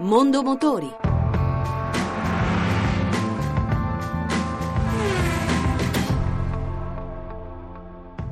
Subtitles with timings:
[0.00, 0.88] Mondo Motori.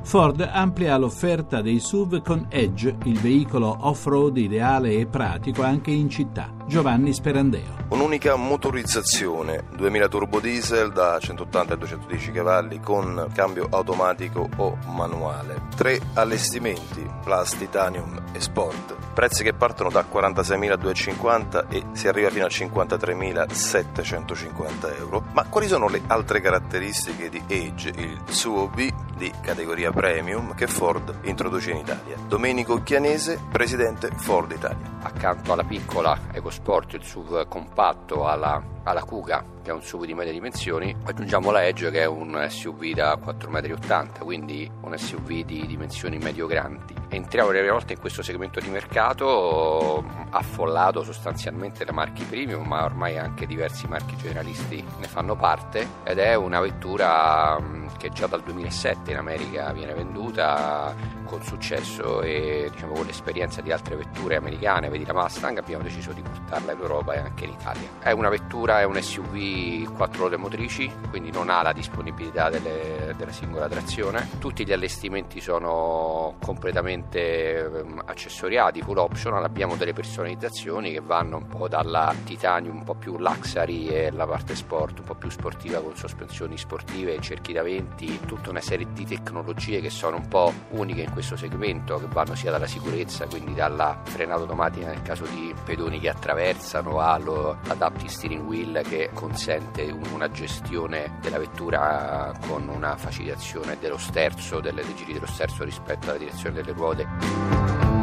[0.01, 6.09] Ford amplia l'offerta dei SUV con Edge, il veicolo off-road ideale e pratico anche in
[6.09, 6.56] città.
[6.67, 7.85] Giovanni Sperandeo.
[7.89, 15.61] Un'unica motorizzazione, 2000 turbo diesel da 180 a 210 cavalli con cambio automatico o manuale.
[15.77, 18.95] Tre allestimenti, Plus, Titanium e Sport.
[19.13, 25.23] Prezzi che partono da 46.250 e si arriva fino a 53.750 euro.
[25.31, 31.19] Ma quali sono le altre caratteristiche di Edge, il SUV di categoria premium che Ford
[31.21, 32.17] introduce in Italia?
[32.27, 34.95] Domenico Chianese, presidente Ford Italia.
[35.01, 36.55] Accanto alla piccola EcoSport,
[36.95, 41.65] il SUV compatto alla, alla Kuga, che è un SUV di medie dimensioni, aggiungiamo la
[41.65, 46.95] Edge che è un SUV da 4,80 m, quindi un SUV di dimensioni medio-grandi.
[47.09, 52.83] Entriamo le prime volte in questo segmento di mercato affollato sostanzialmente da marchi premium, ma
[52.83, 57.61] ormai anche diversi marchi generalisti ne fanno parte ed è una vettura
[57.97, 60.93] che già dal 2007 in America viene venduta
[61.25, 66.11] con successo e diciamo, con l'esperienza di altre vetture americane, vedi la Mustang, abbiamo deciso
[66.11, 67.87] di portarla in Europa e anche in Italia.
[67.99, 73.13] È una vettura, è un SUV 4 ruote motrici, quindi non ha la disponibilità delle,
[73.17, 74.29] della singola trazione.
[74.39, 81.47] Tutti gli allestimenti sono completamente um, accessoriati, full optional, abbiamo delle personalizzazioni che vanno un
[81.47, 85.79] po' dalla titanium un po' più luxury e la parte sport un po' più sportiva
[85.81, 90.53] con sospensioni sportive, cerchi da venti, tutta una serie di tecnologie che sono un po'
[90.69, 95.25] uniche in questo segmento, che vanno sia dalla sicurezza, quindi dalla frenata automatica nel caso
[95.25, 102.97] di pedoni che attraversano, all'adaptive steering wheel che consente una gestione della vettura con una
[102.97, 107.96] facilitazione dello sterzo, delle giri dello sterzo rispetto alla direzione delle ruote.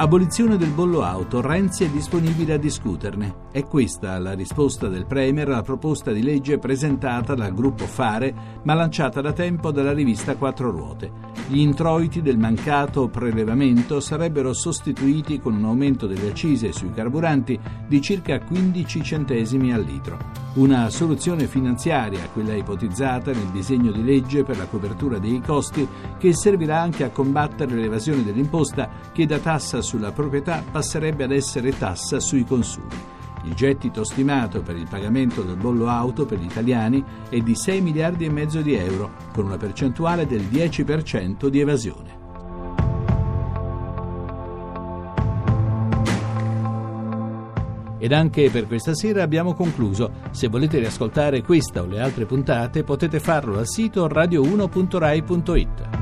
[0.00, 3.46] Abolizione del bollo auto, Renzi è disponibile a discuterne.
[3.50, 8.74] È questa la risposta del Premier alla proposta di legge presentata dal gruppo Fare, ma
[8.74, 11.10] lanciata da tempo dalla rivista Quattro Ruote.
[11.48, 17.58] Gli introiti del mancato prelevamento sarebbero sostituiti con un aumento delle accise sui carburanti
[17.88, 20.16] di circa 15 centesimi al litro.
[20.54, 25.86] Una soluzione finanziaria, quella ipotizzata nel disegno di legge per la copertura dei costi,
[26.18, 31.70] che servirà anche a combattere l'evasione dell'imposta che da tassa sulla proprietà passerebbe ad essere
[31.76, 33.16] tassa sui consumi.
[33.44, 37.80] Il gettito stimato per il pagamento del bollo auto per gli italiani è di 6
[37.80, 42.16] miliardi e mezzo di euro, con una percentuale del 10% di evasione.
[47.96, 50.12] Ed anche per questa sera abbiamo concluso.
[50.30, 55.97] Se volete riascoltare questa o le altre puntate potete farlo al sito radio1.rai.it.